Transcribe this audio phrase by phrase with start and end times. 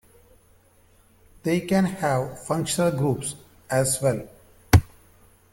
[1.43, 3.35] They can have functional groups,
[3.69, 4.27] as well.